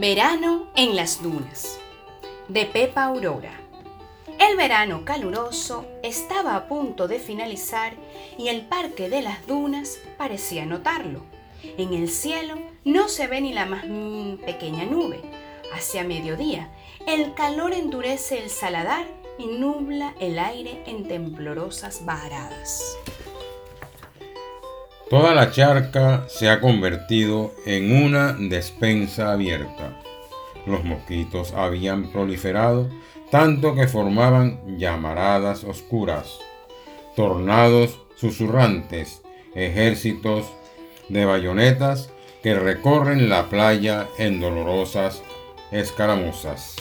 Verano 0.00 0.68
en 0.76 0.94
las 0.94 1.24
dunas 1.24 1.80
de 2.46 2.66
Pepa 2.66 3.02
Aurora. 3.02 3.50
El 4.38 4.56
verano 4.56 5.04
caluroso 5.04 5.86
estaba 6.04 6.54
a 6.54 6.68
punto 6.68 7.08
de 7.08 7.18
finalizar 7.18 7.94
y 8.38 8.46
el 8.46 8.60
parque 8.60 9.08
de 9.08 9.22
las 9.22 9.44
dunas 9.48 9.98
parecía 10.16 10.66
notarlo. 10.66 11.22
En 11.64 11.94
el 11.94 12.08
cielo 12.10 12.54
no 12.84 13.08
se 13.08 13.26
ve 13.26 13.40
ni 13.40 13.52
la 13.52 13.66
más 13.66 13.86
pequeña 14.46 14.84
nube. 14.84 15.20
Hacia 15.74 16.04
mediodía, 16.04 16.70
el 17.08 17.34
calor 17.34 17.72
endurece 17.72 18.38
el 18.38 18.50
saladar 18.50 19.04
y 19.36 19.46
nubla 19.46 20.14
el 20.20 20.38
aire 20.38 20.80
en 20.86 21.08
temblorosas 21.08 22.04
varadas. 22.04 22.96
Toda 25.10 25.34
la 25.34 25.50
charca 25.50 26.26
se 26.28 26.50
ha 26.50 26.60
convertido 26.60 27.54
en 27.64 28.04
una 28.04 28.34
despensa 28.34 29.32
abierta. 29.32 29.98
Los 30.66 30.84
mosquitos 30.84 31.54
habían 31.54 32.12
proliferado 32.12 32.90
tanto 33.30 33.74
que 33.74 33.88
formaban 33.88 34.78
llamaradas 34.78 35.64
oscuras, 35.64 36.38
tornados 37.16 37.98
susurrantes, 38.16 39.22
ejércitos 39.54 40.44
de 41.08 41.24
bayonetas 41.24 42.10
que 42.42 42.54
recorren 42.54 43.30
la 43.30 43.48
playa 43.48 44.08
en 44.18 44.40
dolorosas 44.40 45.22
escaramuzas. 45.70 46.76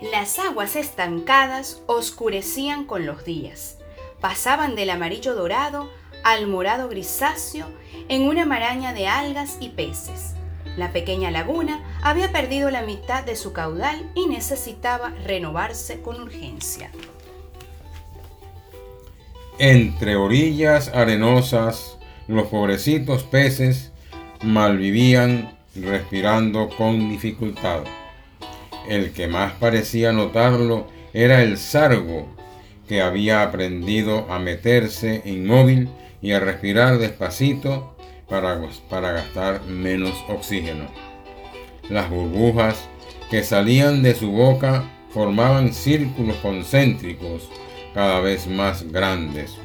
Las 0.00 0.38
aguas 0.38 0.76
estancadas 0.76 1.82
oscurecían 1.86 2.86
con 2.86 3.04
los 3.04 3.22
días, 3.26 3.76
pasaban 4.22 4.74
del 4.76 4.88
amarillo 4.88 5.34
dorado 5.34 5.90
al 6.24 6.46
morado 6.46 6.88
grisáceo 6.88 7.66
en 8.08 8.22
una 8.22 8.44
maraña 8.44 8.92
de 8.92 9.06
algas 9.06 9.56
y 9.60 9.70
peces. 9.70 10.34
La 10.76 10.92
pequeña 10.92 11.30
laguna 11.30 11.82
había 12.02 12.32
perdido 12.32 12.70
la 12.70 12.82
mitad 12.82 13.24
de 13.24 13.36
su 13.36 13.52
caudal 13.52 14.10
y 14.14 14.26
necesitaba 14.26 15.10
renovarse 15.24 16.00
con 16.00 16.20
urgencia. 16.20 16.90
Entre 19.58 20.16
orillas 20.16 20.88
arenosas, 20.88 21.98
los 22.28 22.46
pobrecitos 22.46 23.24
peces 23.24 23.92
malvivían 24.42 25.58
respirando 25.74 26.70
con 26.70 27.10
dificultad. 27.10 27.80
El 28.88 29.12
que 29.12 29.28
más 29.28 29.52
parecía 29.54 30.12
notarlo 30.12 30.86
era 31.12 31.42
el 31.42 31.58
sargo, 31.58 32.26
que 32.88 33.02
había 33.02 33.42
aprendido 33.42 34.26
a 34.32 34.38
meterse 34.38 35.22
inmóvil 35.24 35.88
y 36.22 36.32
a 36.32 36.40
respirar 36.40 36.98
despacito 36.98 37.94
para, 38.28 38.60
para 38.88 39.12
gastar 39.12 39.62
menos 39.64 40.14
oxígeno. 40.28 40.86
Las 41.88 42.08
burbujas 42.10 42.88
que 43.30 43.42
salían 43.42 44.02
de 44.02 44.14
su 44.14 44.30
boca 44.30 44.84
formaban 45.10 45.72
círculos 45.72 46.36
concéntricos 46.36 47.48
cada 47.94 48.20
vez 48.20 48.46
más 48.46 48.84
grandes. 48.90 49.56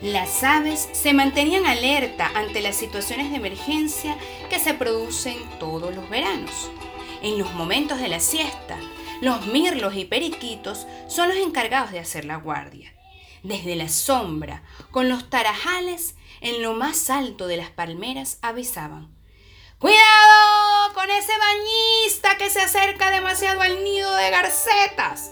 Las 0.00 0.44
aves 0.44 0.88
se 0.92 1.12
mantenían 1.12 1.66
alerta 1.66 2.30
ante 2.34 2.62
las 2.62 2.76
situaciones 2.76 3.30
de 3.30 3.36
emergencia 3.36 4.16
que 4.48 4.60
se 4.60 4.74
producen 4.74 5.36
todos 5.58 5.94
los 5.94 6.08
veranos. 6.08 6.70
En 7.20 7.36
los 7.36 7.52
momentos 7.54 7.98
de 7.98 8.06
la 8.06 8.20
siesta, 8.20 8.78
los 9.20 9.46
mirlos 9.46 9.94
y 9.94 10.04
periquitos 10.04 10.86
son 11.08 11.28
los 11.28 11.38
encargados 11.38 11.90
de 11.90 11.98
hacer 11.98 12.24
la 12.24 12.36
guardia. 12.36 12.94
Desde 13.42 13.76
la 13.76 13.88
sombra, 13.88 14.62
con 14.90 15.08
los 15.08 15.30
tarajales 15.30 16.14
en 16.40 16.62
lo 16.62 16.74
más 16.74 17.10
alto 17.10 17.46
de 17.46 17.56
las 17.56 17.70
palmeras, 17.70 18.38
avisaban. 18.42 19.08
¡Cuidado 19.78 20.92
con 20.94 21.08
ese 21.10 21.32
bañista 21.38 22.36
que 22.36 22.50
se 22.50 22.60
acerca 22.60 23.10
demasiado 23.10 23.60
al 23.60 23.84
nido 23.84 24.12
de 24.16 24.30
garcetas! 24.30 25.30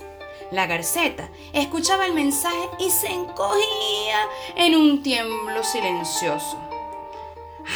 La 0.52 0.66
garceta 0.66 1.28
escuchaba 1.52 2.06
el 2.06 2.14
mensaje 2.14 2.68
y 2.78 2.90
se 2.90 3.08
encogía 3.08 4.20
en 4.54 4.76
un 4.76 5.02
tiemblo 5.02 5.64
silencioso. 5.64 6.60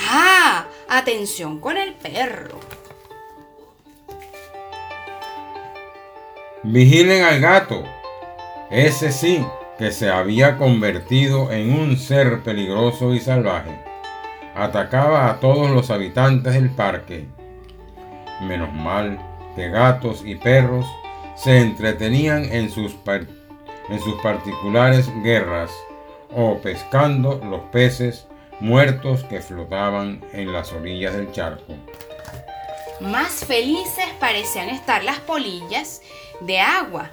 ¡Ah! 0.09 0.67
Atención 0.89 1.59
con 1.59 1.77
el 1.77 1.95
perro. 1.95 2.61
Vigilen 6.73 7.25
al 7.25 7.41
gato. 7.41 7.83
Ese 8.71 9.11
sí 9.11 9.45
que 9.77 9.91
se 9.91 10.09
había 10.09 10.57
convertido 10.57 11.51
en 11.51 11.73
un 11.73 11.97
ser 11.97 12.45
peligroso 12.45 13.13
y 13.13 13.19
salvaje. 13.19 13.77
Atacaba 14.55 15.29
a 15.29 15.41
todos 15.41 15.69
los 15.69 15.91
habitantes 15.91 16.55
del 16.55 16.71
parque. 16.71 17.27
Menos 18.43 18.73
mal 18.73 19.19
que 19.57 19.69
gatos 19.69 20.23
y 20.25 20.37
perros 20.37 20.87
se 21.35 21.59
entretenían 21.59 22.45
en 22.45 22.71
sus, 22.71 22.95
en 23.89 23.99
sus 23.99 24.15
particulares 24.23 25.11
guerras 25.25 25.73
o 26.37 26.59
pescando 26.59 27.41
los 27.51 27.63
peces 27.73 28.29
muertos 28.61 29.25
que 29.25 29.41
flotaban 29.41 30.21
en 30.33 30.53
las 30.53 30.73
orillas 30.73 31.15
del 31.15 31.33
charco. 31.33 31.75
Más 33.00 33.47
felices 33.47 34.05
parecían 34.19 34.69
estar 34.69 35.03
las 35.03 35.21
polillas 35.21 36.03
de 36.41 36.61
agua, 36.61 37.11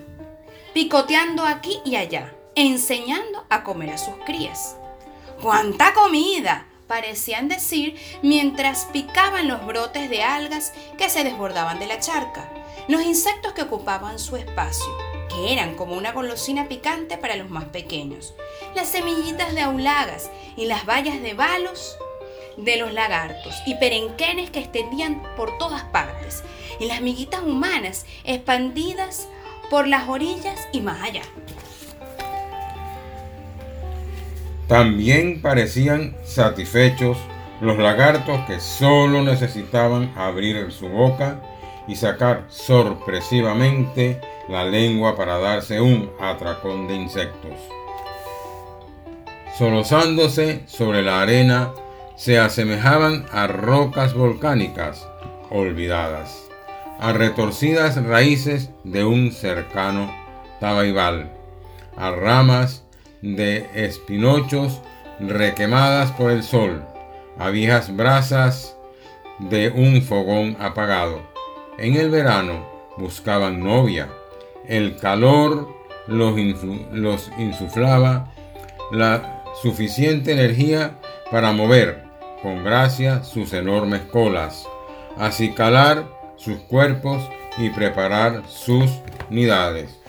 picoteando 0.73 1.45
aquí 1.45 1.79
y 1.85 1.95
allá, 1.95 2.33
enseñando 2.55 3.45
a 3.49 3.63
comer 3.63 3.91
a 3.91 3.97
sus 3.97 4.15
crías. 4.25 4.75
¡Cuánta 5.41 5.93
comida! 5.93 6.67
parecían 6.87 7.49
decir 7.49 7.99
mientras 8.21 8.85
picaban 8.85 9.47
los 9.47 9.65
brotes 9.65 10.09
de 10.09 10.23
algas 10.23 10.73
que 10.97 11.09
se 11.09 11.23
desbordaban 11.23 11.79
de 11.79 11.87
la 11.87 11.99
charca, 11.99 12.49
los 12.87 13.01
insectos 13.01 13.53
que 13.53 13.63
ocupaban 13.63 14.19
su 14.19 14.37
espacio, 14.37 14.87
que 15.29 15.51
eran 15.51 15.75
como 15.75 15.95
una 15.95 16.13
golosina 16.13 16.67
picante 16.67 17.17
para 17.17 17.35
los 17.35 17.49
más 17.49 17.65
pequeños, 17.65 18.33
las 18.73 18.87
semillitas 18.87 19.53
de 19.53 19.61
aulagas 19.61 20.31
y 20.55 20.65
las 20.65 20.85
bayas 20.85 21.21
de 21.21 21.33
balos 21.33 21.97
de 22.57 22.77
los 22.77 22.93
lagartos 22.93 23.55
y 23.65 23.75
perenquenes 23.75 24.49
que 24.49 24.59
extendían 24.59 25.21
por 25.35 25.57
todas 25.57 25.83
partes, 25.83 26.43
y 26.79 26.85
las 26.85 27.01
miguitas 27.01 27.41
humanas 27.41 28.05
expandidas 28.23 29.27
por 29.69 29.87
las 29.87 30.07
orillas 30.07 30.67
y 30.71 30.81
más 30.81 31.01
allá. 31.01 31.23
También 34.67 35.41
parecían 35.41 36.15
satisfechos 36.25 37.17
los 37.61 37.77
lagartos 37.77 38.39
que 38.45 38.59
solo 38.59 39.23
necesitaban 39.23 40.13
abrir 40.15 40.71
su 40.71 40.89
boca 40.89 41.41
y 41.87 41.95
sacar 41.95 42.45
sorpresivamente 42.49 44.19
la 44.49 44.65
lengua 44.65 45.15
para 45.15 45.39
darse 45.39 45.79
un 45.79 46.11
atracón 46.19 46.87
de 46.87 46.95
insectos. 46.95 47.53
Solozándose 49.57 50.63
sobre 50.67 51.01
la 51.01 51.21
arena, 51.21 51.73
se 52.17 52.39
asemejaban 52.39 53.25
a 53.31 53.45
rocas 53.45 54.15
volcánicas 54.15 55.07
olvidadas, 55.51 56.49
a 56.99 57.13
retorcidas 57.13 58.03
raíces 58.03 58.71
de 58.83 59.05
un 59.05 59.31
cercano 59.31 60.11
tabaibal, 60.59 61.31
a 61.95 62.11
ramas 62.11 62.83
de 63.21 63.69
espinochos 63.75 64.81
requemadas 65.19 66.11
por 66.11 66.31
el 66.31 66.41
sol, 66.41 66.83
a 67.37 67.51
viejas 67.51 67.95
brasas 67.95 68.75
de 69.37 69.69
un 69.69 70.01
fogón 70.01 70.57
apagado. 70.59 71.21
En 71.77 71.95
el 71.95 72.09
verano 72.09 72.65
buscaban 72.97 73.59
novia, 73.59 74.09
el 74.67 74.97
calor 74.97 75.69
los, 76.07 76.35
los 76.91 77.31
insuflaba 77.37 78.33
la 78.91 79.43
suficiente 79.61 80.31
energía 80.31 80.97
para 81.29 81.51
mover 81.51 82.06
con 82.47 82.63
gracia 82.63 83.25
sus 83.25 83.51
enormes 83.51 84.03
colas, 84.03 84.69
acicalar 85.17 86.09
sus 86.37 86.57
cuerpos 86.59 87.21
y 87.57 87.71
preparar 87.71 88.47
sus 88.47 88.89
nidades. 89.29 89.99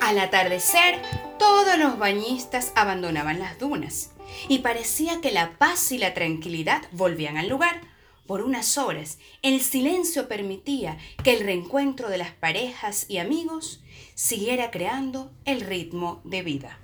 Al 0.00 0.18
atardecer, 0.18 1.00
todos 1.38 1.78
los 1.78 1.96
bañistas 1.96 2.72
abandonaban 2.74 3.38
las 3.38 3.56
dunas 3.60 4.10
y 4.48 4.58
parecía 4.58 5.20
que 5.20 5.30
la 5.30 5.52
paz 5.58 5.92
y 5.92 5.98
la 5.98 6.12
tranquilidad 6.12 6.82
volvían 6.90 7.36
al 7.36 7.50
lugar. 7.50 7.82
Por 8.26 8.42
unas 8.42 8.76
horas, 8.76 9.18
el 9.42 9.60
silencio 9.60 10.26
permitía 10.26 10.98
que 11.22 11.34
el 11.36 11.44
reencuentro 11.44 12.08
de 12.08 12.18
las 12.18 12.32
parejas 12.32 13.06
y 13.08 13.18
amigos 13.18 13.80
siguiera 14.16 14.72
creando 14.72 15.30
el 15.44 15.60
ritmo 15.60 16.20
de 16.24 16.42
vida. 16.42 16.80